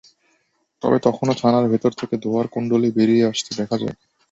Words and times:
তবে 0.81 0.97
তখনো 1.07 1.31
থানার 1.33 1.65
ভেতর 1.71 1.91
থেকে 1.91 2.15
ধোঁয়ার 2.17 2.47
কুণ্ডলী 2.47 2.89
বেরিয়ে 2.97 3.27
আসতে 3.31 3.51
দেখা 3.59 3.75
যায়। 3.81 3.95